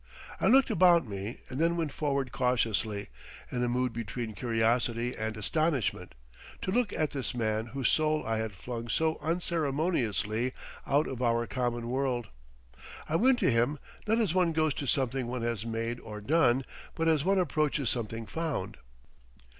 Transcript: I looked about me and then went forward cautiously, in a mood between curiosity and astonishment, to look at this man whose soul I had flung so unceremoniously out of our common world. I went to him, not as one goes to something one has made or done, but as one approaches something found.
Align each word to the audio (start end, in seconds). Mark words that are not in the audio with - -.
I 0.39 0.47
looked 0.47 0.71
about 0.71 1.07
me 1.07 1.37
and 1.47 1.59
then 1.59 1.77
went 1.77 1.91
forward 1.91 2.31
cautiously, 2.31 3.09
in 3.51 3.61
a 3.61 3.69
mood 3.69 3.93
between 3.93 4.33
curiosity 4.33 5.15
and 5.15 5.37
astonishment, 5.37 6.15
to 6.63 6.71
look 6.71 6.91
at 6.91 7.11
this 7.11 7.35
man 7.35 7.67
whose 7.67 7.89
soul 7.91 8.25
I 8.25 8.39
had 8.39 8.51
flung 8.53 8.87
so 8.89 9.19
unceremoniously 9.21 10.53
out 10.87 11.07
of 11.07 11.21
our 11.21 11.45
common 11.45 11.87
world. 11.87 12.29
I 13.07 13.15
went 13.15 13.37
to 13.41 13.51
him, 13.51 13.77
not 14.07 14.17
as 14.19 14.33
one 14.33 14.53
goes 14.53 14.73
to 14.73 14.87
something 14.87 15.27
one 15.27 15.43
has 15.43 15.67
made 15.67 15.99
or 15.99 16.19
done, 16.19 16.65
but 16.95 17.07
as 17.07 17.23
one 17.23 17.37
approaches 17.37 17.91
something 17.91 18.25
found. 18.25 18.77